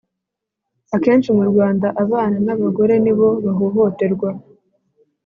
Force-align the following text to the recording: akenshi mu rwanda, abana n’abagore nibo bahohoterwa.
akenshi 0.95 1.29
mu 1.37 1.43
rwanda, 1.51 1.87
abana 2.03 2.37
n’abagore 2.45 2.93
nibo 3.03 3.27
bahohoterwa. 3.43 4.29